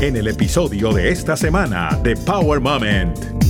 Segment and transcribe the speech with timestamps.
[0.00, 3.47] en el episodio de esta semana de Power Moment.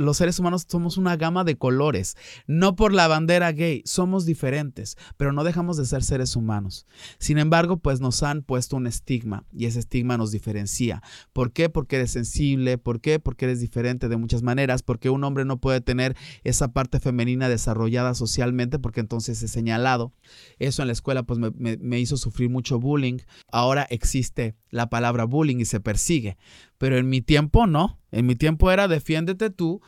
[0.00, 2.16] Los seres humanos somos una gama de colores.
[2.46, 6.86] No por la bandera gay, somos diferentes, pero no dejamos de ser seres humanos.
[7.18, 11.02] Sin embargo, pues nos han puesto un estigma y ese estigma nos diferencia.
[11.32, 11.68] ¿Por qué?
[11.68, 12.78] Porque eres sensible.
[12.78, 13.20] ¿Por qué?
[13.20, 14.82] Porque eres diferente de muchas maneras.
[14.82, 20.14] Porque un hombre no puede tener esa parte femenina desarrollada socialmente porque entonces es señalado.
[20.58, 23.18] Eso en la escuela pues me, me hizo sufrir mucho bullying.
[23.52, 26.38] Ahora existe la palabra bullying y se persigue.
[26.80, 27.98] Pero en mi tiempo no.
[28.10, 29.82] En mi tiempo era defiéndete tú.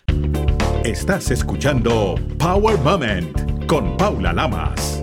[0.85, 5.03] Estás escuchando Power Moment con Paula Lamas.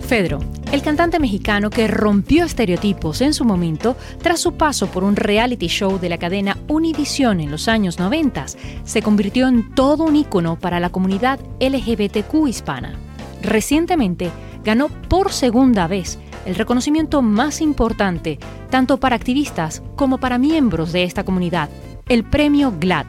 [0.00, 0.38] Fedro,
[0.72, 5.66] el cantante mexicano que rompió estereotipos en su momento tras su paso por un reality
[5.66, 8.46] show de la cadena Univision en los años 90,
[8.84, 12.94] se convirtió en todo un ícono para la comunidad LGBTQ hispana.
[13.42, 14.30] Recientemente
[14.64, 16.18] ganó por segunda vez
[16.48, 18.38] el reconocimiento más importante,
[18.70, 21.68] tanto para activistas como para miembros de esta comunidad,
[22.08, 23.04] el premio GLAD,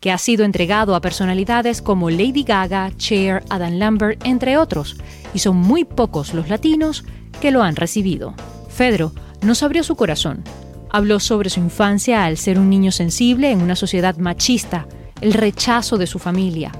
[0.00, 4.96] que ha sido entregado a personalidades como Lady Gaga, Cher, Adam Lambert, entre otros,
[5.34, 7.04] y son muy pocos los latinos
[7.42, 8.32] que lo han recibido.
[8.70, 10.42] Fedro nos abrió su corazón.
[10.90, 14.86] Habló sobre su infancia al ser un niño sensible en una sociedad machista,
[15.20, 16.72] el rechazo de su familia,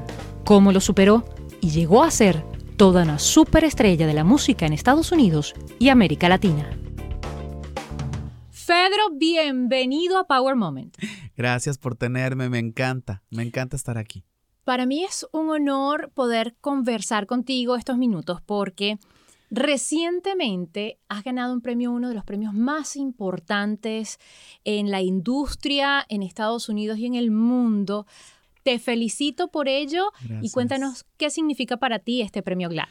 [0.44, 1.26] cómo lo superó
[1.60, 2.42] y llegó a ser
[2.78, 6.70] toda una superestrella de la música en Estados Unidos y América Latina.
[8.50, 10.96] Fedro, bienvenido a Power Moment.
[11.36, 14.22] Gracias por tenerme, me encanta, me encanta estar aquí.
[14.62, 18.98] Para mí es un honor poder conversar contigo estos minutos porque
[19.50, 24.20] recientemente has ganado un premio, uno de los premios más importantes
[24.62, 28.06] en la industria en Estados Unidos y en el mundo
[28.68, 32.84] te felicito por ello y cuéntanos qué significa para ti este premio GLAD.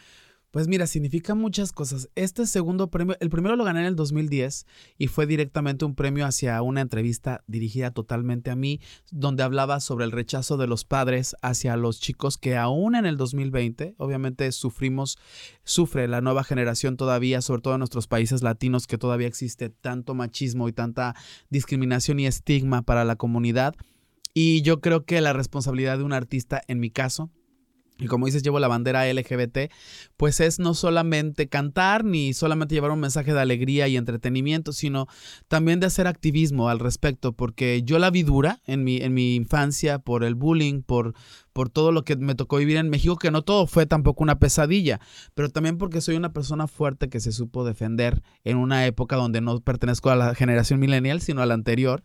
[0.49, 2.09] Pues mira, significa muchas cosas.
[2.15, 4.65] Este segundo premio, el primero lo gané en el 2010
[4.97, 10.05] y fue directamente un premio hacia una entrevista dirigida totalmente a mí, donde hablaba sobre
[10.05, 15.19] el rechazo de los padres hacia los chicos que aún en el 2020, obviamente sufrimos,
[15.63, 20.15] sufre la nueva generación todavía, sobre todo en nuestros países latinos, que todavía existe tanto
[20.15, 21.13] machismo y tanta
[21.51, 23.75] discriminación y estigma para la comunidad
[24.39, 27.31] y yo creo que la responsabilidad de un artista, en mi caso,
[27.97, 29.71] y como dices, llevo la bandera LGBT,
[30.15, 35.07] pues es no solamente cantar ni solamente llevar un mensaje de alegría y entretenimiento, sino
[35.47, 39.33] también de hacer activismo al respecto, porque yo la vi dura en mi, en mi
[39.33, 41.15] infancia por el bullying, por,
[41.51, 44.37] por todo lo que me tocó vivir en México, que no todo fue tampoco una
[44.37, 44.99] pesadilla,
[45.33, 49.41] pero también porque soy una persona fuerte que se supo defender en una época donde
[49.41, 52.03] no pertenezco a la generación millennial, sino a la anterior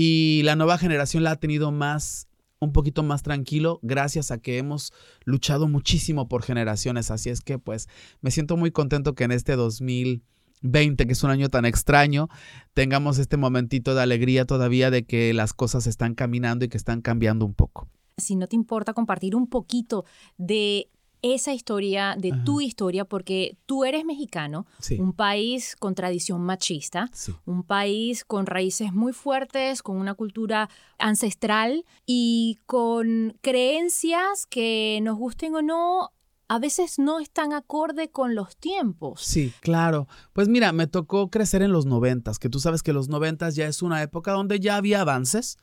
[0.00, 2.28] y la nueva generación la ha tenido más,
[2.60, 4.92] un poquito más tranquilo, gracias a que hemos
[5.24, 7.10] luchado muchísimo por generaciones.
[7.10, 7.88] Así es que, pues,
[8.20, 12.28] me siento muy contento que en este 2020, que es un año tan extraño,
[12.74, 17.00] tengamos este momentito de alegría todavía de que las cosas están caminando y que están
[17.00, 17.88] cambiando un poco.
[18.18, 20.04] Si no te importa compartir un poquito
[20.36, 20.90] de
[21.22, 24.66] esa historia, de tu historia, porque tú eres mexicano,
[24.98, 27.10] un país con tradición machista,
[27.44, 30.68] un país con raíces muy fuertes, con una cultura
[30.98, 36.12] ancestral y con creencias que nos gusten o no,
[36.48, 39.20] a veces no están acorde con los tiempos.
[39.20, 40.08] Sí, claro.
[40.32, 43.66] Pues mira, me tocó crecer en los noventas, que tú sabes que los noventas ya
[43.66, 45.58] es una época donde ya había avances.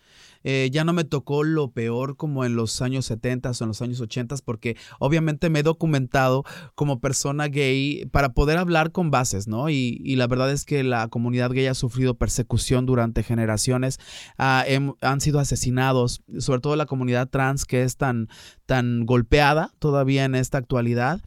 [0.47, 3.81] Eh, ya no me tocó lo peor como en los años 70 o en los
[3.81, 6.43] años 80, porque obviamente me he documentado
[6.75, 9.69] como persona gay para poder hablar con bases, ¿no?
[9.69, 13.99] Y, la verdad es que la comunidad gay ha sufrido persecución durante generaciones,
[14.37, 14.63] ah,
[15.01, 18.29] han sido asesinados, sobre todo la comunidad trans que es tan,
[18.67, 21.21] tan golpeada todavía en esta actualidad.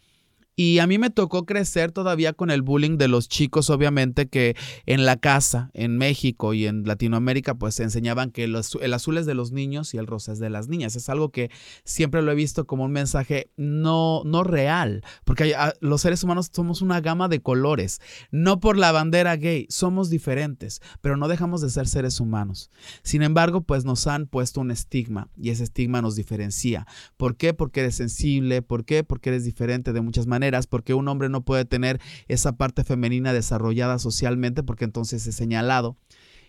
[0.61, 4.57] Y a mí me tocó crecer todavía con el bullying de los chicos, obviamente, que
[4.87, 8.57] en la casa, en México y en Latinoamérica, pues se enseñaban que el
[8.93, 10.97] azul es de los niños y el rosa es de las niñas.
[10.97, 11.53] Es algo que
[11.85, 16.51] siempre lo he visto como un mensaje no, no real, porque ah, los seres humanos
[16.53, 18.01] somos una gama de colores.
[18.33, 22.69] No por la bandera gay, somos diferentes, pero no dejamos de ser seres humanos.
[23.04, 26.84] Sin embargo, pues nos han puesto un estigma y ese estigma nos diferencia.
[27.16, 27.54] ¿Por qué?
[27.54, 28.61] Porque eres sensible.
[28.61, 29.04] ¿Por qué?
[29.04, 33.33] Porque eres diferente de muchas maneras porque un hombre no puede tener esa parte femenina
[33.33, 35.97] desarrollada socialmente, porque entonces es señalado.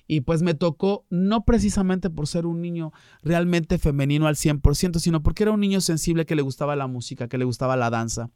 [0.08, 2.92] Y pues me tocó, no precisamente por ser un niño
[3.22, 7.28] realmente femenino al 100%, sino porque era un niño sensible que le gustaba la música,
[7.28, 8.32] que le gustaba la danza.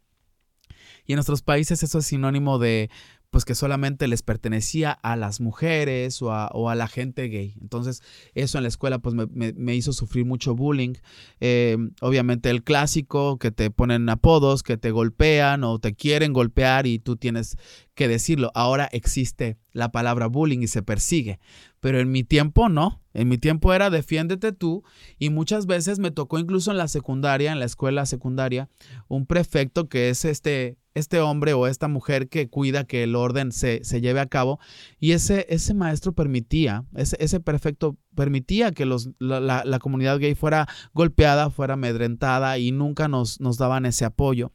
[1.06, 2.90] Y en nuestros países eso es sinónimo de
[3.34, 7.56] pues que solamente les pertenecía a las mujeres o a, la gente gay.
[7.60, 8.04] Entonces
[8.36, 10.94] eso en la escuela pues me, hizo sufrir mucho bullying.
[11.40, 16.86] Eh, obviamente el clásico, que te ponen apodos, que te golpean o te quieren golpear
[16.86, 17.58] y tú tienes
[17.96, 18.52] que decirlo.
[18.54, 21.40] Ahora existe la palabra bullying y se persigue,
[21.80, 23.02] pero en mi tiempo no.
[23.16, 24.84] En mi tiempo era defiéndete tú
[25.18, 28.70] y muchas veces me tocó incluso en la secundaria, en la escuela secundaria,
[29.08, 33.52] un prefecto que es este este hombre o esta mujer que cuida que el orden
[33.52, 34.60] se, lleve a cabo.
[35.00, 40.68] Y ese, ese maestro permitía, ese, ese perfecto permitía que los, la, comunidad gay fuera
[40.94, 44.52] golpeada, fuera amedrentada y nunca nos, nos daban ese apoyo.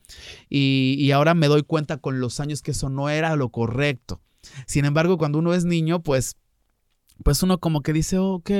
[0.48, 4.20] Y, y ahora me doy cuenta con los años que eso no era lo correcto.
[4.66, 6.36] Sin embargo, cuando uno es niño, pues
[7.24, 8.50] pues uno como que dice, ok,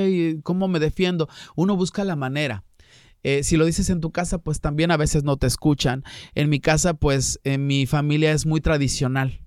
[0.43, 1.29] ¿cómo me defiendo?
[1.55, 2.65] Uno busca la manera.
[3.23, 6.03] Eh, si lo dices en tu casa, pues también a veces no te escuchan.
[6.35, 9.41] En mi casa, pues en mi familia es muy tradicional.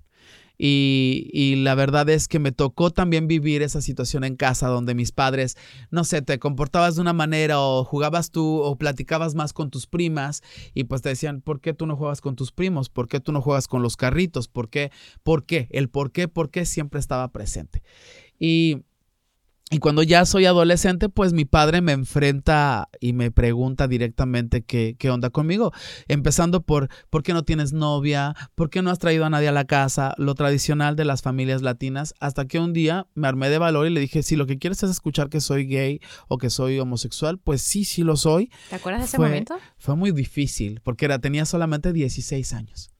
[0.65, 5.11] Y, la verdad es que me tocó también vivir esa situación en casa donde mis
[5.11, 5.57] padres,
[5.89, 9.87] no sé, te comportabas de una manera o jugabas tú o platicabas más con tus
[9.87, 10.41] primas
[10.73, 12.89] y pues te decían, ¿por qué tú no juegas con tus primos?
[12.89, 14.47] ¿Por qué tú no juegas con los carritos?
[14.47, 14.91] ¿Por qué?
[15.23, 15.67] ¿Por qué?
[15.71, 17.81] El por qué, por qué siempre estaba presente.
[18.39, 18.83] Y
[19.71, 24.95] y cuando ya soy adolescente, pues mi padre me enfrenta y me pregunta directamente qué,
[24.99, 25.71] qué, onda conmigo.
[26.07, 29.51] Empezando por por qué no tienes novia, por qué no has traído a nadie a
[29.51, 33.57] la casa, lo tradicional de las familias latinas, hasta que un día me armé de
[33.57, 36.51] valor y le dije, si lo que quieres es escuchar que soy gay o que
[36.51, 38.51] soy homosexual, pues sí, sí lo soy.
[38.69, 39.57] ¿Te acuerdas de ese momento?
[39.77, 42.92] Fue muy difícil, porque era, tenía solamente 16 años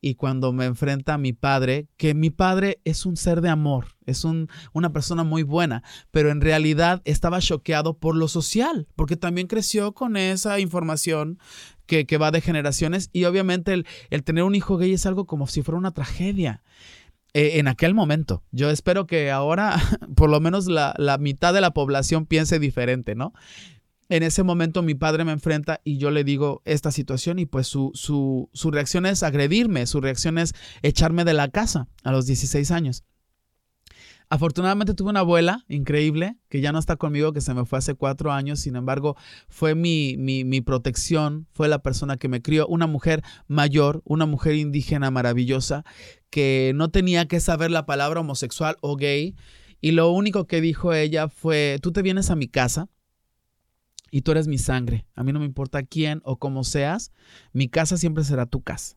[0.00, 3.96] y cuando me enfrenta a mi padre, que mi padre es un ser de amor,
[4.06, 9.16] es un, una persona muy buena, pero en realidad estaba choqueado por lo social, porque
[9.16, 11.38] también creció con esa información
[11.86, 15.26] que, que va de generaciones y obviamente el, el, tener un hijo gay es algo
[15.26, 16.62] como si fuera una tragedia.
[17.32, 18.42] Eh, en aquel momento.
[18.50, 19.80] Yo espero que ahora
[20.16, 23.32] por lo menos la, la mitad de la población piense diferente, ¿no?
[24.10, 27.68] En ese momento mi padre me enfrenta y yo le digo esta situación y pues
[27.68, 30.52] su, su, su reacción es agredirme, su reacción es
[30.82, 33.04] echarme de la casa a los 16 años.
[34.28, 37.94] Afortunadamente tuve una abuela increíble que ya no está conmigo, que se me fue hace
[37.94, 38.58] cuatro años.
[38.58, 39.16] Sin embargo,
[39.48, 42.66] fue mi, mi, mi, protección, fue la persona que me crió.
[42.66, 45.84] Una mujer mayor, una mujer indígena maravillosa,
[46.30, 49.36] que no tenía que saber la palabra homosexual o gay.
[49.80, 52.88] Y lo único que dijo ella fue, tú te vienes a mi casa
[54.10, 55.06] y tú eres mi sangre.
[55.14, 57.12] A mí no me importa quién o cómo seas,
[57.52, 58.96] mi casa siempre será tu casa.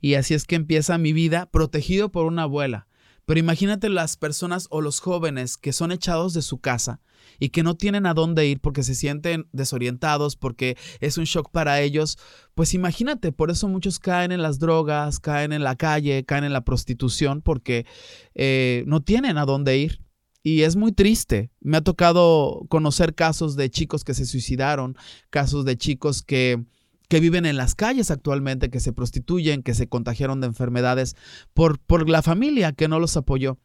[0.00, 2.86] Y así es que empieza mi vida protegido por una abuela.
[3.24, 7.00] Pero imagínate las personas o los jóvenes que son echados de su casa
[7.38, 11.50] y que no tienen a dónde ir porque se sienten desorientados, porque es un shock
[11.50, 12.18] para ellos.
[12.54, 16.52] Pues imagínate, por eso muchos caen en las drogas, caen en la calle, caen en
[16.52, 17.86] la prostitución, porque
[18.34, 20.00] eh, no tienen a dónde ir.
[20.42, 21.50] Y es muy triste.
[21.60, 24.96] Me ha tocado conocer casos de chicos que se suicidaron,
[25.30, 26.64] casos de chicos que,
[27.08, 31.14] que viven en las calles actualmente, que se prostituyen, que se contagiaron de enfermedades
[31.54, 33.58] por, por la familia que no los apoyó.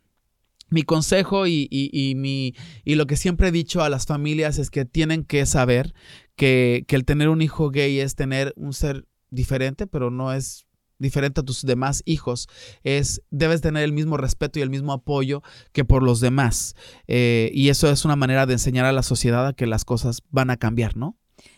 [0.70, 2.54] Mi consejo y, y, mi,
[2.84, 5.94] y lo que siempre he dicho a las familias es que tienen que saber
[6.36, 10.67] que, que el tener un hijo gay es tener un ser diferente, pero no es
[11.00, 12.48] diferente a tus demás hijos,
[12.84, 15.42] es debes tener el mismo respeto y el mismo apoyo
[15.72, 16.76] que por los demás.
[17.08, 20.22] Eh, y eso es una manera de enseñar a la sociedad a que las cosas
[20.32, 21.18] van a cambiar, ¿no?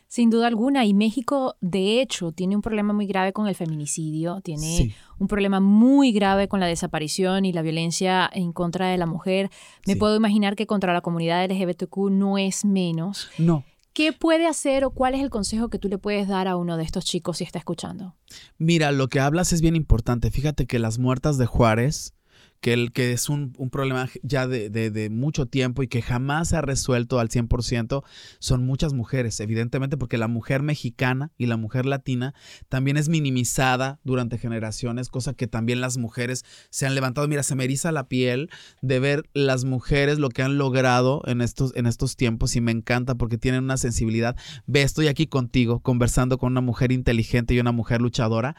[0.10, 4.42] Sin duda alguna, y México de hecho tiene un problema muy grave con el feminicidio,
[4.42, 9.06] tiene un problema muy grave con la desaparición y la violencia en contra de la
[9.06, 9.52] mujer.
[9.86, 13.30] Me puedo imaginar que contra la comunidad LGBTQ no es menos.
[13.38, 13.64] No.
[14.00, 16.78] ¿Qué puede hacer o cuál es el consejo que tú le puedes dar a uno
[16.78, 18.16] de estos chicos si está escuchando?
[18.58, 20.32] Mira, lo que hablas es bien importante.
[20.32, 22.14] Fíjate que las muertas de Juárez
[22.62, 26.62] que, el, que es un, problema ya de, mucho tiempo y que jamás se ha
[26.62, 28.04] resuelto al 100%,
[28.40, 32.34] son muchas mujeres, evidentemente porque la mujer mexicana y la mujer latina
[32.68, 37.28] también es minimizada durante generaciones, cosa que también las mujeres se han levantado.
[37.28, 38.50] Mira, se me eriza la piel
[38.82, 42.72] de ver las mujeres lo que han logrado en estos, en estos tiempos y me
[42.72, 44.36] encanta porque tienen una sensibilidad.
[44.66, 48.56] Ve, estoy aquí contigo conversando con una mujer inteligente y una mujer luchadora.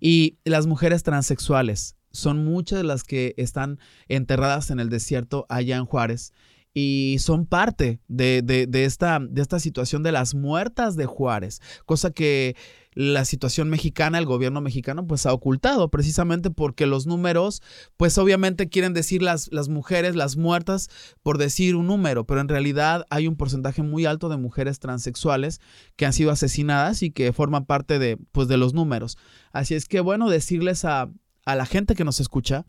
[0.00, 3.78] Y las mujeres transexuales son muchas de las que están
[4.08, 6.32] enterradas en el desierto allá en Juárez
[6.74, 12.10] y son parte de, de, esta, de esta situación de las muertas de Juárez, cosa
[12.10, 12.56] que
[12.94, 17.62] la situación mexicana, el gobierno mexicano, pues ha ocultado, precisamente porque los números,
[17.96, 20.88] pues obviamente quieren decir las, las mujeres, las muertas,
[21.22, 25.60] por decir un número, pero en realidad hay un porcentaje muy alto de mujeres transexuales
[25.96, 29.16] que han sido asesinadas y que forman parte de, pues, de los números.
[29.52, 31.08] Así es que, bueno, decirles a,
[31.44, 32.66] a la gente que nos escucha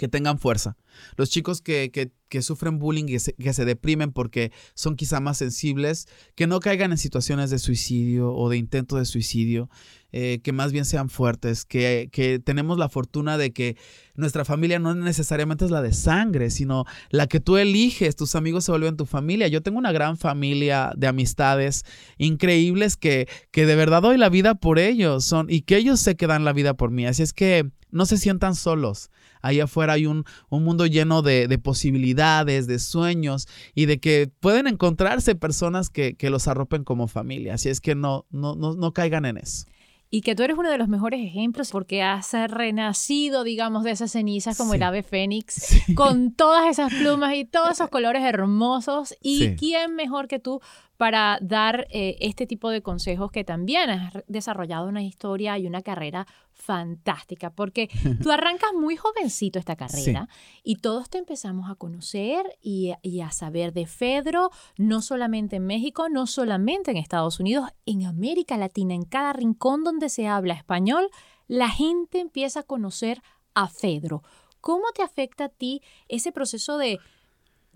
[0.00, 0.78] que tengan fuerza.
[1.16, 1.90] Los chicos que,
[2.30, 6.58] que sufren bullying, que se, que se deprimen porque son quizá más sensibles, que no
[6.58, 9.68] caigan en situaciones de suicidio o de intento de suicidio,
[10.10, 13.76] eh, que más bien sean fuertes, que, que tenemos la fortuna de que
[14.14, 18.64] nuestra familia no necesariamente es la de sangre, sino la que tú eliges, tus amigos
[18.64, 19.48] se vuelven tu familia.
[19.48, 21.84] Yo tengo una gran familia de amistades
[22.16, 26.16] increíbles que, que de verdad doy la vida por ellos son, y que ellos sé
[26.16, 27.04] que dan la vida por mí.
[27.04, 29.10] Así es que no se sientan solos.
[29.42, 34.30] Ahí afuera hay un, un mundo lleno de, de, posibilidades, de sueños y de que
[34.40, 37.54] pueden encontrarse personas que, que los arropen como familia.
[37.54, 39.66] Así es que no, no, no, no caigan en eso
[40.10, 44.10] y que tú eres uno de los mejores ejemplos porque has renacido, digamos, de esas
[44.10, 44.76] cenizas como sí.
[44.76, 45.54] el ave fénix,
[45.86, 45.94] sí.
[45.94, 49.14] con todas esas plumas y todos esos colores hermosos.
[49.22, 49.56] ¿Y sí.
[49.56, 50.60] quién mejor que tú
[51.00, 55.80] para dar eh, este tipo de consejos que también has desarrollado una historia y una
[55.80, 57.88] carrera fantástica, porque
[58.22, 60.60] tú arrancas muy jovencito esta carrera sí.
[60.62, 65.64] y todos te empezamos a conocer y, y, a saber de Fedro, no solamente en
[65.64, 70.52] México, no solamente en Estados Unidos, en América Latina, en cada rincón donde se habla
[70.52, 71.08] español,
[71.48, 73.22] la gente empieza a conocer
[73.54, 74.22] a Fedro.
[74.60, 77.00] ¿Cómo te afecta a ti ese proceso de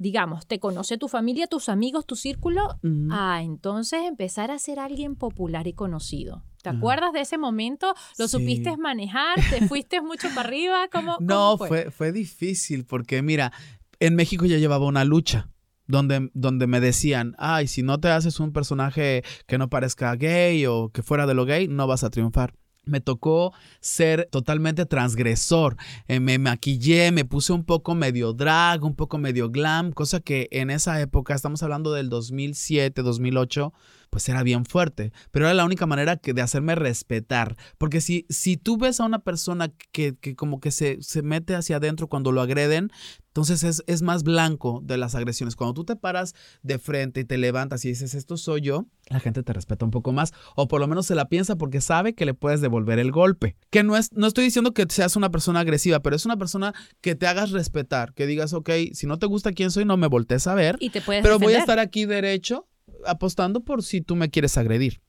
[0.05, 3.09] digamos, te conoce tu familia, tus amigos, tu círculo, uh -huh.
[3.11, 6.43] ah, entonces empezar a ser alguien popular y conocido.
[6.63, 7.95] ¿Te acuerdas de ese momento?
[8.19, 8.33] ¿Lo sí.
[8.33, 9.37] supiste manejar?
[9.49, 10.89] ¿Te fuiste mucho para arriba?
[10.93, 11.69] ¿Cómo, no, cómo fue?
[11.69, 11.91] fue?
[11.91, 13.51] fue difícil porque mira,
[13.99, 15.49] en México ya llevaba una lucha.
[15.87, 20.65] Donde, donde me decían, ay, si no te haces un personaje que no parezca gay
[20.65, 22.55] o que fuera de lo gay, no vas a triunfar
[22.87, 25.77] me tocó ser totalmente transgresor.
[26.09, 30.49] Eh, me maquillé, me puse un poco medio drag, un poco medio glam, cosa que
[30.51, 33.73] en esa época, estamos hablando del 2007, 2008,
[34.11, 35.13] pues era bien fuerte.
[35.31, 37.57] Pero era la única manera que de hacerme respetar.
[37.79, 41.55] Porque si, si tú ves a una persona que, que como que se, se mete
[41.55, 42.91] hacia adentro cuando lo agreden,
[43.35, 45.57] entonces es, es, más blanco de las agresiones.
[45.57, 49.19] Cuando tú te paras de frente y te levantas y dices, esto soy yo, la
[49.19, 50.33] gente te respeta un poco más.
[50.55, 53.57] O por lo menos se la piensa porque sabe que le puedes devolver el golpe.
[53.71, 56.75] Que no, es, no estoy diciendo que seas una persona agresiva, pero es una persona
[57.01, 58.15] que te hagas respetar.
[58.15, 60.77] Que digas, ok, si no te gusta quién soy, no me voltees a ver.
[60.79, 61.49] Y te puedes pero defender.
[61.49, 62.69] voy a estar aquí derecho
[63.05, 65.01] apostando por si tú me quieres agredir.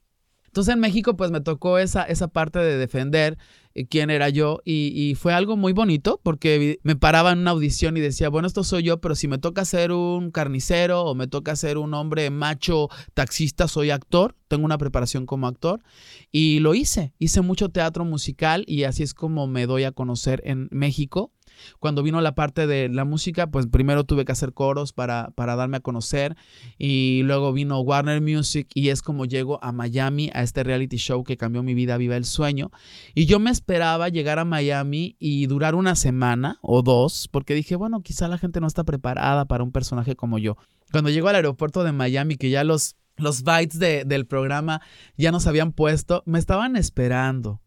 [0.55, 3.37] Entonces en México pues me tocó esa, esa parte de defender
[3.73, 7.51] eh, quién era yo y, y, fue algo muy bonito porque me paraba en una
[7.51, 11.13] audición y decía, bueno, esto soy yo, pero si me toca ser un carnicero o
[11.13, 15.83] me toca ser un hombre macho taxista, soy actor, tengo una preparación como actor
[16.31, 20.41] y lo hice, hice mucho teatro musical y así es como me doy a conocer
[20.45, 21.33] en México
[21.79, 25.55] cuando vino la parte de la música, pues primero tuve que hacer coros para, para
[25.55, 26.35] darme a conocer
[26.77, 31.23] y luego vino Warner Music y es como llego a Miami a este reality show
[31.23, 32.71] que cambió mi vida, Viva el Sueño.
[33.13, 37.75] Y yo me esperaba llegar a Miami y durar una semana o dos, porque dije,
[37.75, 40.57] bueno, quizá la gente no está preparada para un personaje como yo.
[40.91, 44.81] Cuando llego al aeropuerto de Miami, que ya los los bytes de, del programa
[45.17, 47.61] ya nos habían puesto, me estaban esperando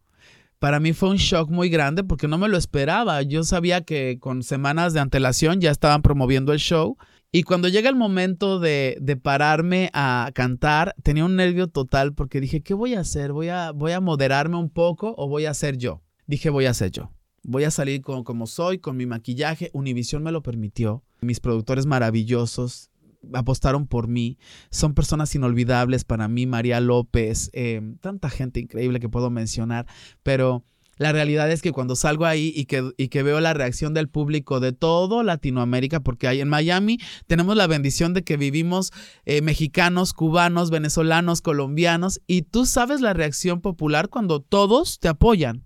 [0.59, 3.21] para mí fue un shock muy grande porque no me lo esperaba.
[3.21, 6.97] Yo sabía que con semanas de antelación ya estaban promoviendo el show.
[7.31, 12.41] Y cuando llega el momento de, de, pararme a cantar, tenía un nervio total porque
[12.41, 13.31] dije, ¿qué voy a hacer?
[13.31, 16.01] ¿Voy a, moderarme un poco o voy a ser yo?
[16.25, 17.11] Dije, voy a ser yo.
[17.43, 19.69] Voy a salir como soy, con mi maquillaje.
[19.73, 21.03] Univision me lo permitió.
[21.21, 22.89] Mis productores maravillosos
[23.33, 24.37] apostaron por mí.
[24.71, 29.85] Son personas inolvidables para mí, María López, eh, tanta gente increíble que puedo mencionar,
[30.23, 30.63] pero
[30.99, 34.09] la realidad es que cuando salgo ahí y que, y que veo la reacción del
[34.09, 38.91] público de todo Latinoamérica, porque hay en Miami tenemos la bendición de que vivimos
[39.23, 45.63] eh, mexicanos, cubanos, venezolanos, colombianos, y tú sabes la reacción popular cuando todos te apoyan.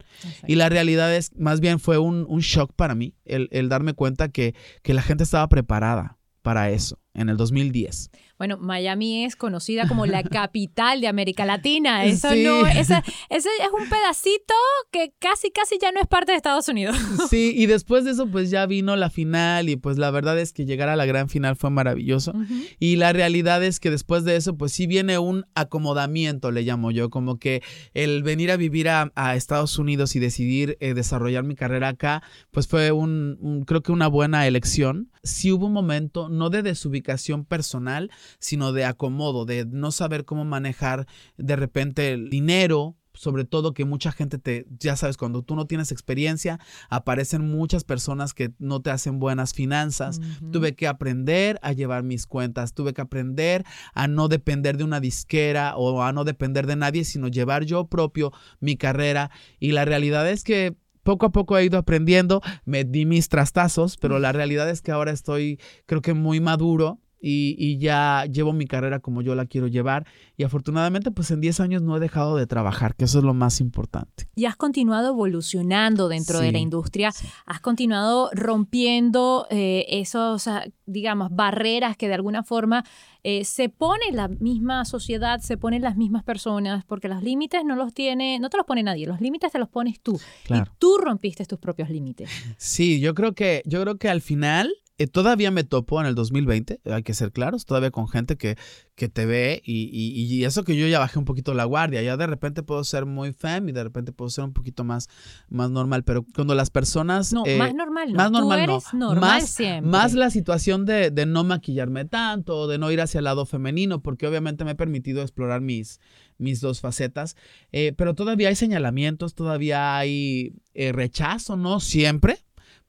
[0.47, 3.93] Y la realidad es, más bien fue un, un shock para mí, el, el darme
[3.95, 8.11] cuenta que, que la gente estaba preparada para eso en el 2010.
[8.43, 12.03] Bueno, Miami es conocida como la capital de América Latina.
[12.03, 12.43] Eso sí.
[12.43, 14.53] no, ese, ese es un pedacito
[14.91, 16.97] que casi, casi ya no es parte de Estados Unidos.
[17.29, 20.51] Sí, y después de eso, pues ya vino la final y pues la verdad es
[20.51, 22.31] que llegar a la gran final fue maravilloso.
[22.31, 22.75] Uh -huh.
[22.79, 26.91] Y la realidad es que después de eso, pues sí viene un acomodamiento, le llamo
[26.91, 31.43] yo, como que el venir a vivir a, a Estados Unidos y decidir eh, desarrollar
[31.45, 35.09] mi carrera acá, pues fue un, un, creo que una buena elección.
[35.23, 40.45] Sí hubo un momento, no de desubicación personal, sino de acomodo, de no saber cómo
[40.45, 45.55] manejar de repente el dinero, sobre todo que mucha gente te, ya sabes, cuando tú
[45.55, 46.59] no tienes experiencia,
[46.89, 50.17] aparecen muchas personas que no te hacen buenas finanzas.
[50.17, 50.51] Uh -huh.
[50.51, 53.63] Tuve que aprender a llevar mis cuentas, tuve que aprender
[53.93, 57.85] a no depender de una disquera o a no depender de nadie, sino llevar yo
[57.87, 59.29] propio mi carrera.
[59.59, 63.97] Y la realidad es que poco a poco he ido aprendiendo, me di mis trastazos,
[63.97, 68.65] pero la realidad es que ahora estoy, creo que muy maduro y, ya llevo mi
[68.67, 70.05] carrera como yo la quiero llevar
[70.37, 73.33] y afortunadamente pues en 10 años no he dejado de trabajar, que eso es lo
[73.33, 74.27] más importante.
[74.35, 77.11] Y has continuado evolucionando dentro de la industria,
[77.45, 82.83] has continuado rompiendo eh, esos, ah, digamos, barreras que de alguna forma
[83.23, 87.75] eh, se pone la misma sociedad, se ponen las mismas personas, porque los límites no
[87.75, 90.19] los tiene, no te los pone nadie, los límites te los pones tú.
[90.49, 92.29] Y tú rompiste tus propios límites.
[92.57, 96.13] Sí, yo creo que, yo creo que al final eh, todavía me topo en el
[96.13, 98.57] 2020, hay que ser claros, todavía con gente que,
[98.93, 102.15] que te ve y, y, eso que yo ya bajé un poquito la guardia, ya
[102.15, 105.09] de repente puedo ser muy fem y de repente puedo ser un poquito más,
[105.49, 107.33] más normal, pero cuando las personas...
[107.33, 108.17] No, eh, más normal no.
[108.17, 109.15] Más normal no.
[109.15, 109.89] más, siempre.
[109.89, 114.03] Más la situación de, de, no maquillarme tanto, de no ir hacia el lado femenino,
[114.03, 115.99] porque obviamente me he permitido explorar mis,
[116.37, 117.35] mis dos facetas,
[117.71, 122.42] eh, pero todavía hay señalamientos, todavía hay rechazo, no siempre,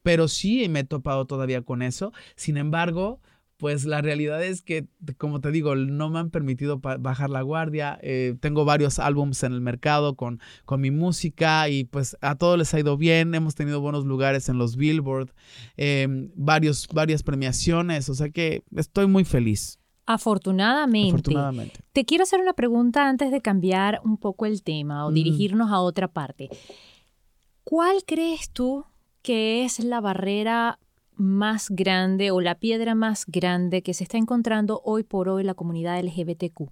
[0.04, 2.12] pero sí me he topado todavía con eso.
[2.36, 3.20] Sin embargo,
[3.56, 7.98] pues la realidad es que, como te digo, no me han permitido bajar la guardia.
[8.02, 12.58] Eh, tengo varios álbums en el mercado con, con mi música y pues a todos
[12.58, 13.34] les ha ido bien.
[13.34, 15.30] Hemos tenido buenos lugares en los Billboard,
[15.78, 19.78] em, varios, varias premiaciones, o sea que estoy muy feliz.
[20.04, 21.08] Afortunadamente.
[21.14, 21.80] Afortunadamente.
[21.94, 25.80] Te quiero hacer una pregunta antes de cambiar un poco el tema o dirigirnos a
[25.80, 26.50] otra parte.
[27.62, 28.84] ¿Cuál crees tú
[29.24, 30.78] ¿Qué es la barrera
[31.14, 35.54] más grande o la piedra más grande que se está encontrando hoy por hoy la
[35.54, 36.70] comunidad LGBTQ?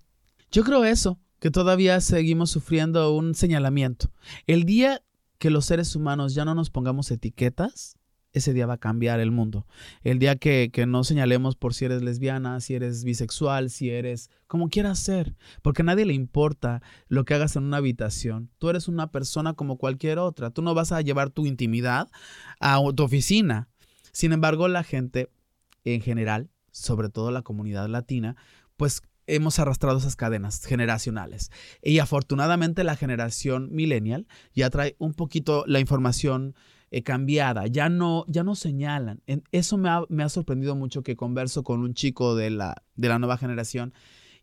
[0.50, 4.12] Yo creo eso, que todavía seguimos sufriendo un señalamiento.
[4.46, 5.02] El día
[5.38, 7.96] que los seres humanos ya no nos pongamos etiquetas,
[8.32, 9.66] ese día va a cambiar el mundo.
[10.02, 14.68] El día que, no señalemos por si eres lesbiana, si eres bisexual, si eres como
[14.68, 18.50] quieras ser, porque a nadie le importa lo que hagas en una habitación.
[18.58, 20.50] Tú eres una persona como cualquier otra.
[20.50, 22.08] Tú no vas a llevar tu intimidad
[22.60, 23.68] a tu oficina.
[24.12, 25.30] Sin embargo, la gente
[25.84, 28.36] en general, sobre todo la comunidad latina,
[28.76, 31.50] pues hemos arrastrado esas cadenas generacionales.
[31.82, 36.54] Y afortunadamente la generación millennial ya trae un poquito la información
[36.94, 39.22] eh, cambiada, ya no, ya no señalan.
[39.50, 43.08] eso me ha, me ha, sorprendido mucho que converso con un chico de la, de
[43.08, 43.94] la nueva generación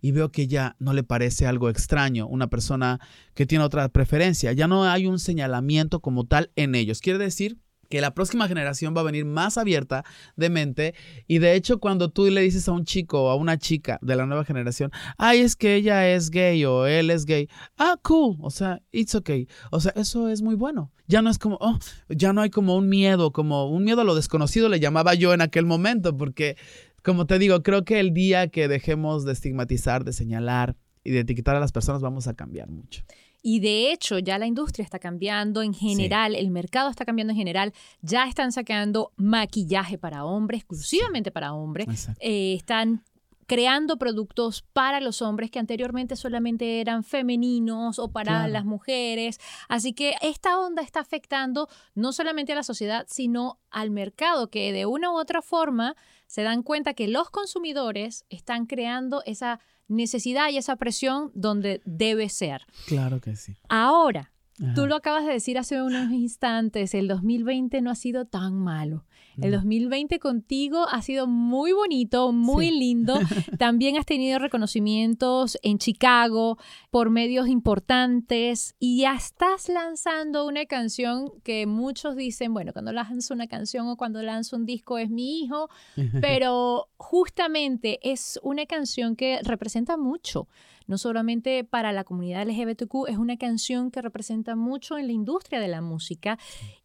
[0.01, 2.99] y veo que ya no le parece algo extraño, una persona
[3.35, 7.01] que tiene otra preferencia, ya no hay un señalamiento como tal en ellos.
[7.01, 7.59] Quiere decir
[7.89, 10.95] que la próxima generación va a venir más abierta de mente
[11.28, 14.15] y de hecho cuando tú le dices a un chico o a una chica de
[14.15, 18.38] la nueva generación, ay, es que ella es gay o él es gay, ah, cool,
[18.41, 20.91] o sea, it's okay, o sea, eso es muy bueno.
[21.08, 24.04] Ya no es como, oh, ya no hay como un miedo, como un miedo a
[24.04, 26.56] lo desconocido le llamaba yo en aquel momento, porque
[27.04, 31.21] como te digo, creo que el día que dejemos de estigmatizar, de señalar y de
[31.21, 33.04] etiquetar a las personas, vamos a cambiar mucho.
[33.41, 37.38] Y de hecho, ya la industria está cambiando en general, el mercado está cambiando en
[37.38, 37.73] general.
[38.02, 42.10] Ya están sacando maquillaje para hombres, exclusivamente para hombres.
[42.19, 43.04] Eh, están
[43.49, 49.39] creando productos para los hombres que anteriormente solamente eran femeninos o para las mujeres.
[49.67, 54.71] Así que esta onda está afectando no solamente a la sociedad, sino al mercado, que
[54.71, 55.95] de una u otra forma
[56.28, 62.30] se dan cuenta que los consumidores están creando esa necesidad y esa presión donde debe
[62.30, 62.62] ser.
[62.86, 63.58] Claro que sí.
[63.67, 64.32] Ahora,
[64.76, 69.06] tú lo acabas de decir hace unos instantes, el 2020 no ha sido tan malo.
[69.41, 73.13] El 2020 contigo ha sido muy bonito, muy lindo.
[73.58, 76.58] También has tenido reconocimientos en Chicago
[76.91, 83.34] por medios importantes y ya estás lanzando una canción que muchos dicen, bueno, cuando lanzo
[83.34, 85.69] una canción o cuando lanzo un disco es mi hijo,
[86.22, 90.48] pero justamente es una canción que representa mucho
[90.89, 95.59] no solamente para la comunidad LGBTQ, es una canción que representa mucho en la industria
[95.59, 96.38] de la música.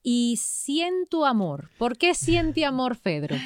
[0.03, 1.71] Y siento amor.
[1.79, 3.37] ¿Por qué siente amor, Pedro?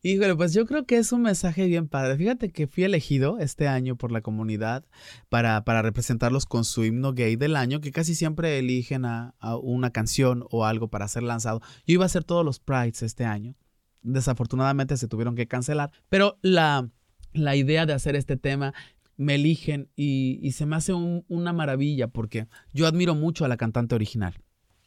[0.00, 2.16] Híjole, pues yo creo que es un mensaje bien padre.
[2.16, 4.84] Fíjate que fui elegido este año por la comunidad
[5.28, 9.90] para, para representarlos con su himno gay del año, que casi siempre eligen a, una
[9.90, 11.60] canción o algo para ser lanzado.
[11.84, 13.56] Yo iba a hacer todos los prides este año.
[14.02, 16.88] Desafortunadamente se tuvieron que cancelar, pero la,
[17.32, 18.74] la idea de hacer este tema
[19.18, 23.94] me eligen y, se me hace una maravilla porque yo admiro mucho a la cantante
[23.94, 24.34] original.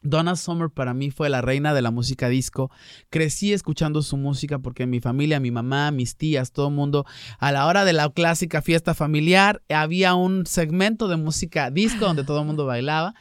[0.03, 2.71] Donna Summer para mí fue la reina de la música disco.
[3.11, 7.05] Crecí escuchando su música porque mi familia, mi mamá, mis tías, todo el mundo,
[7.37, 12.23] a la hora de la clásica fiesta familiar, había un segmento de música disco donde
[12.23, 13.13] todo el mundo bailaba.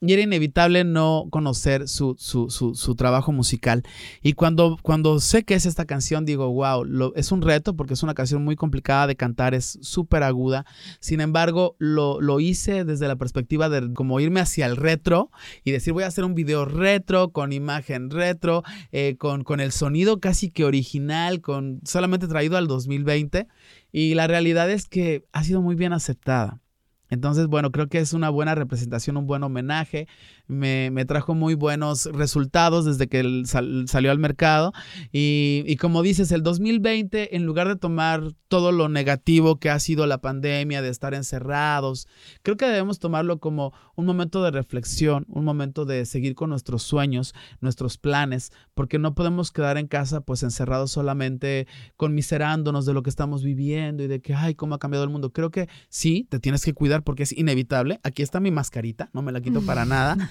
[0.00, 3.82] Y era inevitable no conocer su, su, su, trabajo musical.
[4.22, 8.02] Y cuando, cuando sé que es esta canción, digo, wow, es un reto porque es
[8.02, 10.66] una canción muy complicada de cantar, es súper aguda.
[11.00, 15.30] Sin embargo, lo, lo, hice desde la perspectiva de como irme hacia el retro
[15.64, 19.72] y decir, voy a hacer un video retro, con imagen retro, eh, con, con el
[19.72, 23.46] sonido casi que original, con solamente traído al 2020.
[23.92, 26.60] Y la realidad es que ha sido muy bien aceptada.
[27.10, 30.08] Entonces, bueno, creo que es una buena representación, un buen homenaje
[30.48, 34.72] me, trajo muy buenos resultados desde que salió al mercado.
[35.12, 40.06] Y, como dices, el 2020, en lugar de tomar todo lo negativo que ha sido
[40.06, 42.06] la pandemia, de estar encerrados,
[42.42, 46.82] creo que debemos tomarlo como un momento de reflexión, un momento de seguir con nuestros
[46.82, 53.02] sueños, nuestros planes, porque no podemos quedar en casa pues encerrados solamente conmiserándonos de lo
[53.02, 55.32] que estamos viviendo y de que, ay, cómo ha cambiado el mundo.
[55.32, 58.00] Creo que sí, te tienes que cuidar porque es inevitable.
[58.02, 60.30] Aquí está mi mascarita, no me la quito para nada.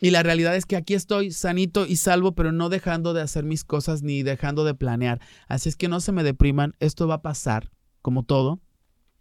[0.00, 3.44] Y la realidad es que aquí estoy sanito y salvo, pero no dejando de hacer
[3.44, 5.20] mis cosas ni dejando de planear.
[5.48, 8.60] Así es que no se me depriman, esto va a pasar, como todo.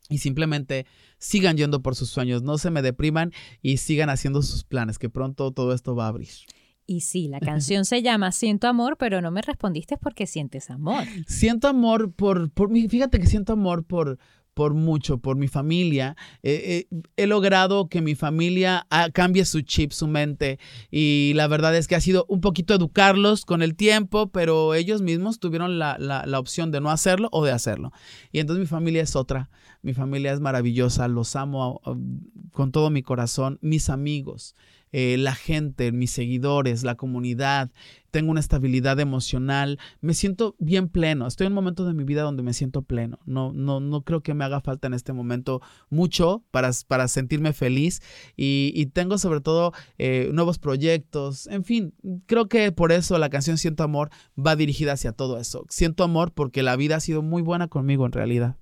[0.09, 0.85] Y simplemente
[1.19, 5.09] sigan yendo por sus sueños, no se me depriman y sigan haciendo sus planes, que
[5.09, 6.29] pronto todo esto va a abrir.
[6.85, 11.05] Y sí, la canción se llama Siento amor, pero no me respondiste porque sientes amor.
[11.27, 14.19] Siento amor por, por fíjate que siento amor por,
[14.53, 16.15] por mucho, por mi familia.
[16.43, 20.59] Eh, eh, he logrado que mi familia ah, cambie su chip, su mente.
[20.89, 25.01] Y la verdad es que ha sido un poquito educarlos con el tiempo, pero ellos
[25.01, 27.91] mismos tuvieron la, la opción de no hacerlo o de hacerlo.
[28.31, 29.49] Y entonces mi familia es otra.
[29.81, 31.95] Mi familia es maravillosa, los amo ah,
[32.51, 33.57] con todo mi corazón.
[33.61, 34.55] Mis amigos.
[34.91, 37.71] Eh, la gente, mis seguidores, la comunidad,
[38.11, 42.23] tengo una estabilidad emocional, me siento bien pleno, estoy en un momento de mi vida
[42.23, 45.61] donde me siento pleno, no, no, no creo que me haga falta en este momento
[45.89, 48.01] mucho para, para sentirme feliz
[48.35, 51.93] y, tengo sobre todo eh, nuevos proyectos, en fin,
[52.25, 56.33] creo que por eso la canción Siento Amor va dirigida hacia todo eso, siento amor
[56.33, 58.57] porque la vida ha sido muy buena conmigo en realidad.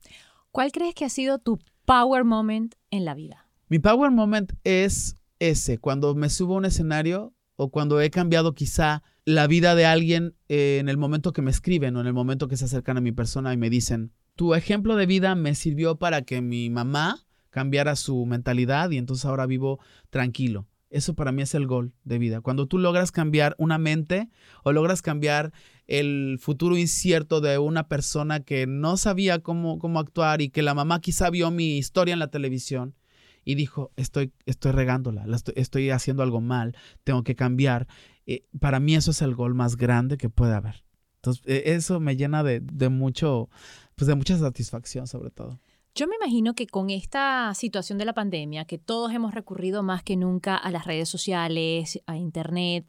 [0.52, 3.48] ¿Cuál crees que ha sido tu power moment en la vida?
[3.70, 8.54] Mi power moment es ese, cuando me subo a un escenario o cuando he cambiado
[8.54, 12.14] quizá la vida de alguien eh, en el momento que me escriben o en el
[12.14, 15.56] momento que se acercan a mi persona y me dicen, tu ejemplo de vida me
[15.56, 20.68] sirvió para que mi mamá cambiara su mentalidad y entonces ahora vivo tranquilo.
[20.90, 22.42] Eso para mí es el gol de vida.
[22.42, 24.30] Cuando tú logras cambiar una mente
[24.64, 25.52] o logras cambiar
[25.86, 30.74] el futuro incierto de una persona que no sabía cómo, cómo actuar y que la
[30.74, 32.96] mamá quizá vio mi historia en la televisión
[33.44, 35.26] y dijo, estoy, estoy regándola,
[35.56, 37.88] estoy, haciendo algo mal, tengo que cambiar.
[38.26, 40.84] Eh, para mí eso es el gol más grande que puede haber.
[41.16, 43.50] Entonces, e, eso me llena de, de, mucho,
[43.96, 45.60] pues de mucha satisfacción sobre todo.
[45.96, 50.04] Yo me imagino que con esta situación de la pandemia, que todos hemos recurrido más
[50.04, 52.86] que nunca a las redes sociales, a Internet,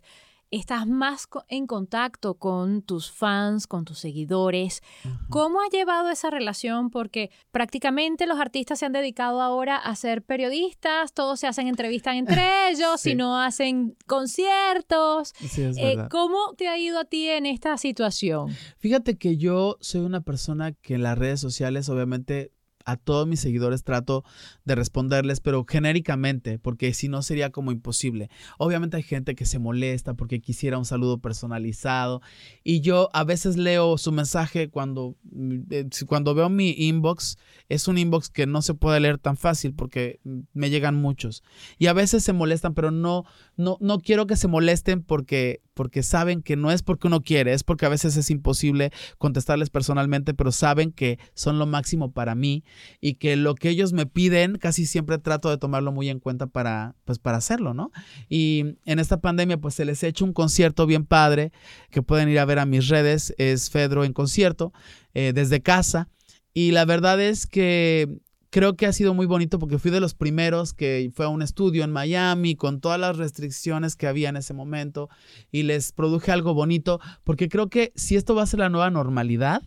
[0.50, 4.82] estás más en contacto con tus fans, con tus seguidores.
[5.28, 6.90] ¿Cómo ha llevado esa relación?
[6.90, 12.16] Porque prácticamente los artistas se han dedicado ahora a ser periodistas, todos se hacen entrevistas
[12.16, 15.34] entre ellos, si no hacen conciertos.
[15.56, 18.50] Eh, ¿Cómo te ha ido a ti en esta situación?
[18.78, 22.52] Fíjate que yo soy una persona que en las redes sociales obviamente
[22.90, 24.24] a todos mis seguidores trato
[24.64, 28.30] de responderles, pero genéricamente, porque si no sería como imposible.
[28.58, 32.22] Obviamente hay gente que se molesta porque quisiera un saludo personalizado
[32.64, 37.88] y yo a veces leo su mensaje cuando, mm, eh, cuando veo mi inbox, es
[37.88, 40.20] un inbox que no se puede leer tan fácil porque
[40.52, 41.42] me llegan muchos
[41.78, 43.24] y a veces se molestan, pero no,
[43.56, 47.54] no, no quiero que se molesten porque porque saben que no es porque uno quiere,
[47.54, 52.34] es porque a veces es imposible contestarles personalmente, pero saben que son lo máximo para
[52.34, 52.64] mí
[53.00, 56.48] y que lo que ellos me piden casi siempre trato de tomarlo muy en cuenta
[56.48, 57.92] para, pues, para hacerlo, ¿no?
[58.28, 61.50] Y en esta pandemia pues se les ha hecho un concierto bien padre
[61.90, 64.74] que pueden ir a ver a mis redes, es Fedro en concierto,
[65.14, 66.10] eh, desde casa.
[66.52, 70.14] Y la verdad es que creo que ha sido muy bonito porque fui de los
[70.14, 74.36] primeros que fue a un estudio en Miami con todas las restricciones que había en
[74.36, 75.08] ese momento
[75.50, 78.90] y les produje algo bonito porque creo que si esto va a ser la nueva
[78.90, 79.62] normalidad,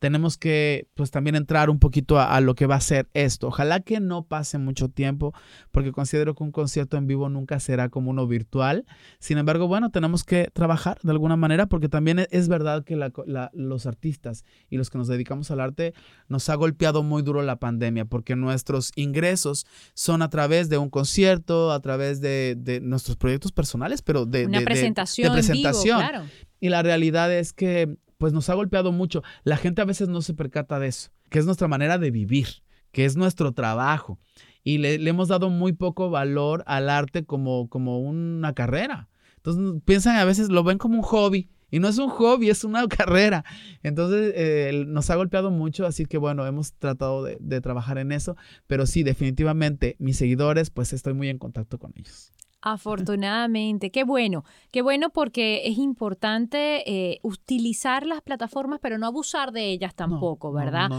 [0.00, 3.48] tenemos que pues también entrar un poquito a, lo que va a ser esto.
[3.48, 5.34] Ojalá que no pase mucho tiempo
[5.70, 8.86] porque considero que un concierto en vivo nunca será como uno virtual.
[9.18, 12.96] Sin embargo, bueno, tenemos que trabajar de alguna manera porque también e, es verdad que
[13.52, 15.92] los artistas y los que nos dedicamos al arte
[16.28, 20.88] nos ha golpeado muy duro la pandemia porque nuestros ingresos son a través de un
[20.88, 25.32] concierto, a través de, nuestros proyectos personales, pero de, Una presentación.
[25.34, 25.98] presentación.
[25.98, 26.24] claro.
[26.58, 29.22] Y la realidad es que pues nos ha golpeado mucho.
[29.44, 32.48] La gente a veces no se percata de eso, que es nuestra manera de vivir,
[32.92, 34.20] que es nuestro trabajo.
[34.62, 39.08] y le, hemos dado muy poco valor al arte como, como una carrera.
[39.36, 41.48] Entonces piensan a veces, lo ven como un hobby.
[41.70, 43.42] Y no es un hobby, es una carrera.
[43.82, 48.12] Entonces eh, nos ha golpeado mucho, así que bueno, hemos tratado de, de, trabajar en
[48.12, 48.36] eso.
[48.66, 52.34] Pero sí, definitivamente, mis seguidores, pues estoy muy en contacto con ellos.
[52.62, 59.52] Afortunadamente, qué bueno, qué bueno porque es importante eh, utilizar las plataformas, pero no abusar
[59.52, 60.90] de ellas tampoco, ¿verdad?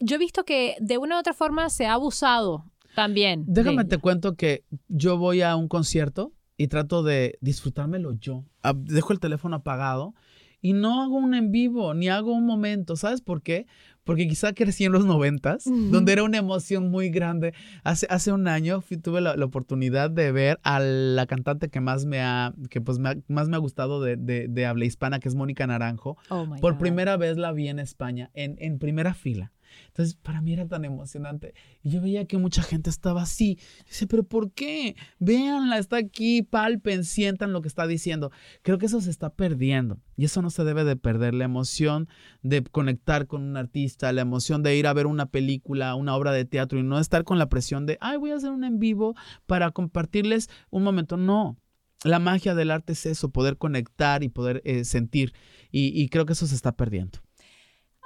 [0.00, 3.44] yo he visto que de una u otra forma se ha abusado también.
[3.46, 8.44] Déjame te cuento que yo voy a un concierto y trato de disfrutármelo yo.
[8.74, 10.14] Dejo el teléfono apagado
[10.60, 12.96] y no hago un en vivo, ni hago un momento.
[12.96, 13.66] ¿Sabes por qué?
[14.04, 17.54] Porque quizá crecí en los noventas, donde era una emoción muy grande.
[17.82, 22.20] Hace, hace un año tuve la, oportunidad de ver a la cantante que más me
[22.20, 26.16] ha, que pues más me ha gustado de, de, habla hispana, que es Mónica Naranjo.
[26.28, 29.52] Oh Por primera vez la vi en España, en, en primera fila.
[29.88, 31.54] Entonces, para mí era tan emocionante.
[31.82, 33.56] Y yo veía que mucha gente estaba así.
[33.56, 34.96] Yo decía, pero ¿por qué?
[35.18, 38.30] Véanla, está aquí, palpen, sientan lo que está diciendo.
[38.62, 40.00] Creo que eso se está perdiendo.
[40.16, 41.34] Y eso no se debe de perder.
[41.34, 42.08] La emoción
[42.42, 46.32] de conectar con un artista, la emoción de ir a ver una película, una obra
[46.32, 48.78] de teatro y no estar con la presión de, ay, voy a hacer un en
[48.78, 49.14] vivo
[49.46, 51.16] para compartirles un momento.
[51.16, 51.56] No.
[52.04, 55.32] La magia del arte es eso, poder conectar y poder eh, sentir.
[55.70, 57.23] y creo que eso se está perdiendo.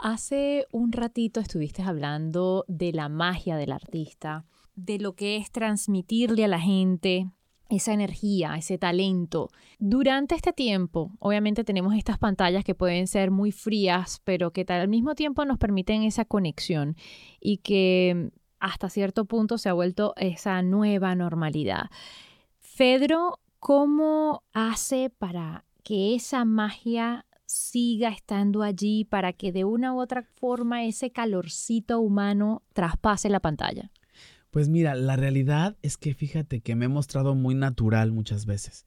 [0.01, 4.45] Hace un ratito estuviste hablando de la magia del artista,
[4.77, 7.31] de lo que es transmitirle a la gente
[7.69, 9.51] esa energía, ese talento.
[9.81, 14.87] Durante este tiempo, obviamente tenemos estas pantallas que pueden ser muy frías, pero que al
[14.87, 16.97] mismo tiempo nos permiten esa conexión
[17.41, 18.31] y que
[18.61, 21.91] hasta cierto punto se ha vuelto esa nueva normalidad.
[22.61, 30.01] Fedro, ¿cómo hace para que esa magia siga estando allí para que de una u
[30.01, 33.91] otra forma ese calorcito humano traspase la pantalla?
[34.51, 38.87] Pues mira, la realidad es que fíjate que me he mostrado muy natural muchas veces.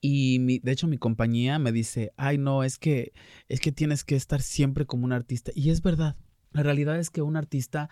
[0.00, 3.12] Y de hecho mi compañía me dice, ay no, es que,
[3.48, 5.52] es que tienes que estar siempre como un artista.
[5.54, 6.16] Y es verdad,
[6.52, 7.90] la realidad es que un artista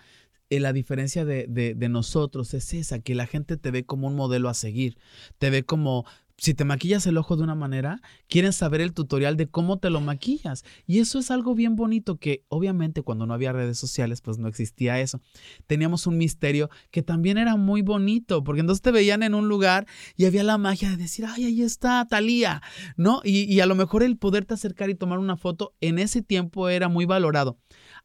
[0.48, 4.06] eh, la diferencia de, de, de, nosotros es esa, que la gente te ve como
[4.06, 4.96] un modelo a seguir,
[5.38, 6.06] te ve como
[6.38, 9.90] si te maquillas el ojo de una manera, quieren saber el tutorial de cómo te
[9.90, 10.64] lo maquillas.
[10.86, 14.48] Y eso es algo bien bonito que obviamente cuando no había redes sociales, pues no
[14.48, 15.20] existía eso.
[15.66, 19.86] Teníamos un misterio que también era muy bonito, porque entonces te veían en un lugar
[20.16, 22.62] y había la magia de decir, ay, ahí está Talía,
[22.96, 23.20] ¿no?
[23.24, 26.68] Y, y a lo mejor el poderte acercar y tomar una foto en ese tiempo
[26.68, 27.58] era muy valorado.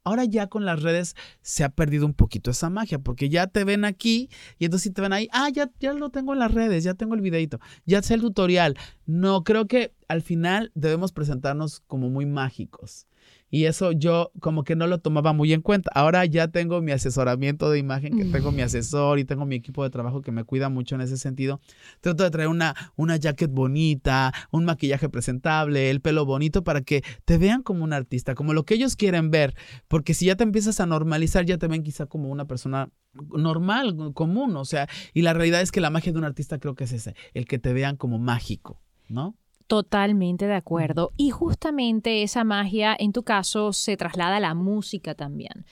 [0.04, 3.64] Ahora ya con las redes se ha perdido un poquito esa magia, porque ya te
[3.64, 6.54] ven aquí y entonces si te ven ahí, ah, ya, ya lo tengo en las
[6.54, 8.78] redes, ya tengo el videito, ya sé el tutorial.
[9.06, 13.08] No, creo que al final debemos presentarnos como muy mágicos.
[13.50, 15.92] Y eso yo como que no lo tomaba muy en cuenta.
[15.94, 19.84] Ahora ya tengo mi asesoramiento de imagen, que tengo mi asesor y tengo mi equipo
[19.84, 21.60] de trabajo que me cuida mucho en ese sentido.
[22.00, 27.04] Trato de traer una, una jacket bonita, un maquillaje presentable, el pelo bonito para que
[27.26, 29.54] te vean como un artista, como lo que ellos quieren ver.
[29.90, 34.14] Porque si ya te empiezas a normalizar, ya te ven quizá como una persona normal,
[34.14, 34.56] común.
[34.56, 36.94] O sea, y la realidad es que la magia de un artista creo que es
[36.94, 39.36] ese, el que te vean como mágico, ¿no?
[39.72, 41.14] Totalmente de acuerdo.
[41.16, 45.66] Y justamente esa magia, en tu caso, se traslada a la música también.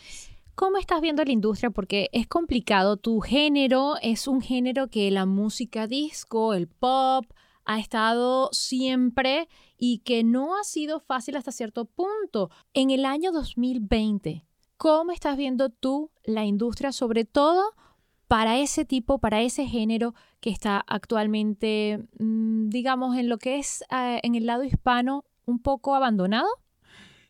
[0.56, 1.70] ¿Cómo estás viendo la industria?
[1.70, 2.96] Porque es complicado.
[2.96, 7.26] Tu género es un género que la música disco, el pop,
[7.66, 12.52] ha estado siempre y que no ha sido fácil hasta cierto punto.
[12.74, 14.46] En el año 2020,
[14.78, 17.74] ¿cómo estás viendo tú la industria, sobre todo
[18.30, 23.84] para ese tipo, para ese género que está actualmente, mm, digamos, en lo que es
[23.92, 26.48] eh, en el lado hispano, un poco abandonado?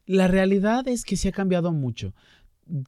[0.05, 2.13] La realidad es que se ha cambiado mucho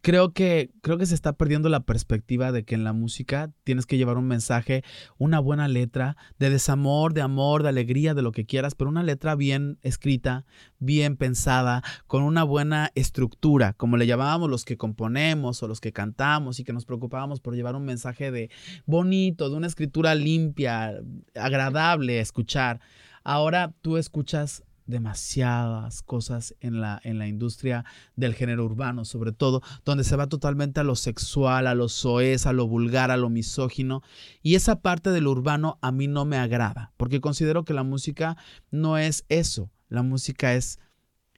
[0.01, 3.85] creo que, creo que se está perdiendo la perspectiva de que en la música tienes
[3.85, 4.83] que llevar un mensaje,
[5.17, 9.03] una buena letra de desamor, de amor, de alegría, de lo que quieras, pero una
[9.03, 10.45] letra bien escrita,
[10.79, 15.93] bien pensada, con una buena estructura, como le llamábamos los que componemos o los que
[15.93, 18.49] cantamos y que nos preocupábamos por llevar un mensaje de
[18.85, 20.93] bonito, de una escritura limpia,
[21.35, 22.79] agradable a escuchar.
[23.23, 29.61] Ahora tú escuchas demasiadas cosas en la, en la industria del género urbano, sobre todo,
[29.85, 33.29] donde se va totalmente a lo sexual, a lo soez, a lo vulgar, a lo
[33.29, 34.01] misógino.
[34.41, 38.37] Y esa parte del urbano a mí no me agrada, porque considero que la música
[38.69, 39.71] no es eso.
[39.89, 40.79] La música es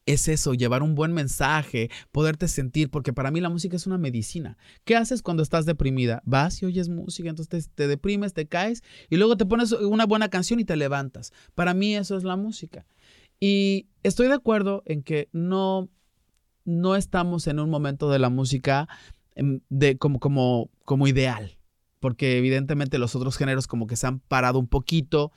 [0.06, 3.98] es eso, llevar un buen mensaje, poderte sentir, porque para mí la música es una
[3.98, 4.58] medicina.
[4.84, 6.22] ¿Qué haces cuando estás deprimida?
[6.26, 10.06] Vas y oyes música, entonces te, te, deprimes, te caes y luego te pones una
[10.06, 11.32] buena canción y te levantas.
[11.56, 12.86] Para mí eso es la música.
[13.46, 15.90] Y estoy de acuerdo en que no,
[16.64, 18.88] no estamos en un momento de la música
[19.36, 21.58] em, de, como, como, como ideal.
[22.00, 25.34] porque evidentemente los otros géneros como que se han parado un poquito.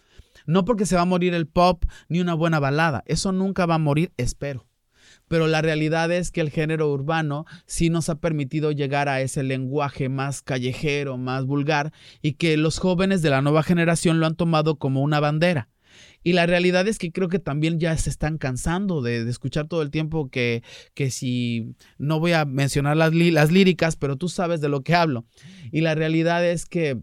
[0.46, 3.74] No porque se va a morir el pop ni una buena balada, eso nunca va
[3.74, 4.68] a morir, espero
[5.28, 9.42] pero la realidad es que el género urbano sí nos ha permitido llegar a ese
[9.42, 11.92] lenguaje más callejero, más vulgar,
[12.22, 15.68] y que los jóvenes de la nueva generación lo han tomado como una bandera.
[16.26, 19.80] Y la realidad es que creo que también ya se están cansando de, escuchar todo
[19.80, 24.60] el tiempo que, que si no voy a mencionar las, las líricas, pero tú sabes
[24.60, 25.24] de lo que hablo.
[25.70, 27.00] Y la realidad es que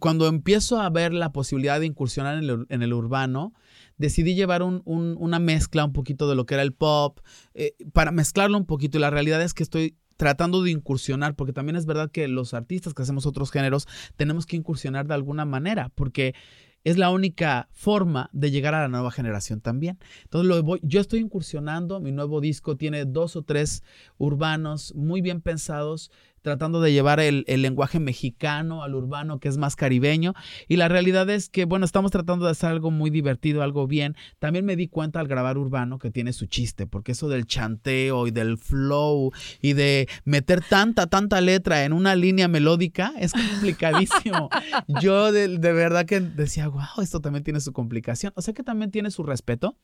[0.00, 3.52] cuando empiezo a ver la posibilidad de incursionar en el urbano,
[3.98, 7.20] decidí llevar una mezcla un poquito de lo que era el pop,
[7.52, 8.96] eh, para mezclarlo un poquito.
[8.96, 12.54] Y la realidad es que estoy tratando de incursionar, porque también es verdad que los
[12.54, 16.34] artistas que hacemos otros géneros tenemos que incursionar de alguna manera, porque
[16.84, 19.98] es la única forma de llegar a la nueva generación también.
[20.24, 23.82] Entonces, lo voy, yo estoy incursionando, mi nuevo disco tiene dos o tres
[24.18, 26.10] urbanos muy bien pensados,
[26.44, 30.34] tratando de llevar el, lenguaje mexicano al urbano, que es más caribeño.
[30.68, 34.14] Y la realidad es que, bueno, estamos tratando de hacer algo muy divertido, algo bien.
[34.40, 38.26] También me di cuenta al grabar urbano que tiene su chiste, porque eso del chanteo
[38.26, 44.50] y del flow y de meter tanta, tanta letra en una línea melódica es complicadísimo.
[45.00, 48.34] Yo de, verdad que decía, wow, esto también tiene su complicación.
[48.36, 49.78] O sea que también tiene su respeto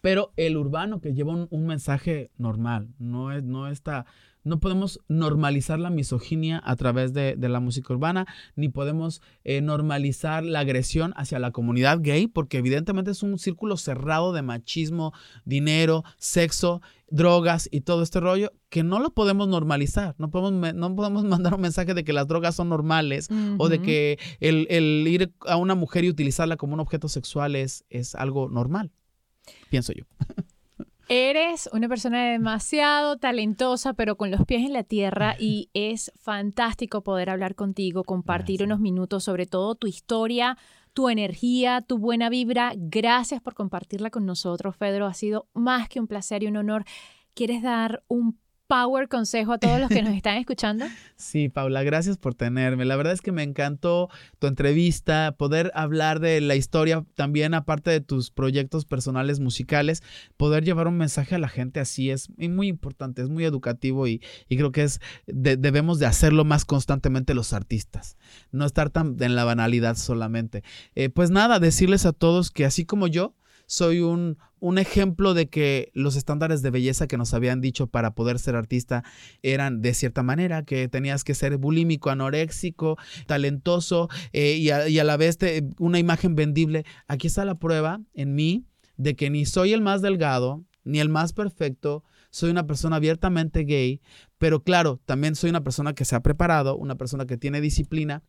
[0.00, 4.04] pero el urbano que lleva un, mensaje normal, no, es, no está
[4.44, 8.26] no podemos normalizar la misoginia a través de, la música urbana,
[8.56, 13.76] ni podemos eh, normalizar la agresión hacia la comunidad gay, porque evidentemente es un círculo
[13.76, 15.12] cerrado de machismo,
[15.44, 20.14] dinero, sexo, drogas y todo este rollo que no lo podemos normalizar.
[20.18, 23.28] No podemos, no podemos mandar un mensaje de que las drogas son normales
[23.58, 27.56] o de que el, el, ir a una mujer y utilizarla como un objeto sexual
[27.56, 28.90] es, es algo normal,
[29.70, 30.04] pienso yo.
[31.08, 37.02] Eres una persona demasiado talentosa, pero con los pies en la tierra y es fantástico
[37.02, 40.56] poder hablar contigo, compartir unos minutos sobre todo tu historia,
[40.94, 42.72] tu energía, tu buena vibra.
[42.76, 45.06] Gracias por compartirla con nosotros, Pedro.
[45.06, 46.84] Ha sido más que un placer y un honor.
[47.34, 50.86] ¿Quieres dar un power consejo a todos los que nos están escuchando?
[51.16, 52.84] Sí, Paula, gracias por tenerme.
[52.84, 57.90] La verdad es que me encantó tu entrevista, poder hablar de la historia también, aparte
[57.90, 60.02] de tus proyectos personales musicales,
[60.36, 64.20] poder llevar un mensaje a la gente así es muy importante, es muy educativo y,
[64.48, 68.16] creo que es debemos de hacerlo más constantemente los artistas,
[68.52, 70.62] no estar tan en la banalidad solamente.
[70.94, 73.34] Eh, pues nada, decirles a todos que así como yo,
[73.74, 78.14] soy un, un ejemplo de que los estándares de belleza que nos habían dicho para
[78.14, 79.02] poder ser artista
[79.42, 85.16] eran de cierta manera, que tenías que ser bulímico, anoréxico, talentoso eh, y, a, la
[85.16, 85.38] vez
[85.78, 86.84] una imagen vendible.
[87.08, 88.64] Aquí está la prueba en mí
[88.96, 93.64] de que ni soy el más delgado, ni el más perfecto, soy una persona abiertamente
[93.64, 94.00] gay,
[94.38, 98.22] pero claro, también soy una persona que se ha preparado, una persona que tiene disciplina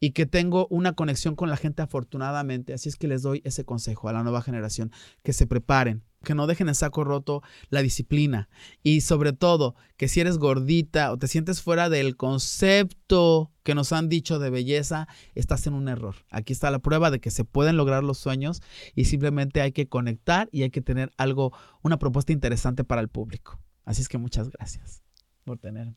[0.00, 2.72] y que tengo una conexión con la gente afortunadamente.
[2.74, 6.34] Así es que les doy ese consejo a la nueva generación, que se preparen, que
[6.34, 8.48] no dejen en saco roto la disciplina
[8.82, 13.92] y sobre todo que si eres gordita o te sientes fuera del concepto que nos
[13.92, 16.16] han dicho de belleza, estás en un error.
[16.30, 18.62] Aquí está la prueba de que se pueden lograr los sueños
[18.94, 23.08] y simplemente hay que conectar y hay que tener algo, una propuesta interesante para el
[23.08, 23.60] público.
[23.84, 25.02] Así es que muchas gracias
[25.44, 25.96] por tenerme.